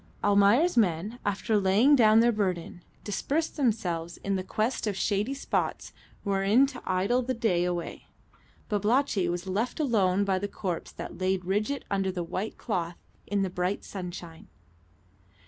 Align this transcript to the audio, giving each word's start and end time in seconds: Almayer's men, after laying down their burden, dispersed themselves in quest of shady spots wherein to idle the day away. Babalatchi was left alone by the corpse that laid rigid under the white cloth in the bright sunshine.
Almayer's 0.23 0.75
men, 0.77 1.19
after 1.23 1.59
laying 1.59 1.95
down 1.95 2.21
their 2.21 2.31
burden, 2.31 2.81
dispersed 3.03 3.55
themselves 3.55 4.17
in 4.23 4.41
quest 4.47 4.87
of 4.87 4.97
shady 4.97 5.35
spots 5.35 5.93
wherein 6.23 6.65
to 6.65 6.81
idle 6.87 7.21
the 7.21 7.35
day 7.35 7.63
away. 7.65 8.07
Babalatchi 8.67 9.29
was 9.29 9.45
left 9.45 9.79
alone 9.79 10.25
by 10.25 10.39
the 10.39 10.47
corpse 10.47 10.91
that 10.91 11.19
laid 11.19 11.45
rigid 11.45 11.85
under 11.91 12.11
the 12.11 12.23
white 12.23 12.57
cloth 12.57 12.97
in 13.27 13.43
the 13.43 13.49
bright 13.51 13.83
sunshine. 13.83 14.47